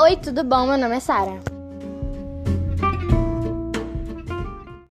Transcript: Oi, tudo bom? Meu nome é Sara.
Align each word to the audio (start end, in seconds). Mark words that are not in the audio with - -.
Oi, 0.00 0.16
tudo 0.16 0.44
bom? 0.44 0.64
Meu 0.64 0.78
nome 0.78 0.94
é 0.94 1.00
Sara. 1.00 1.57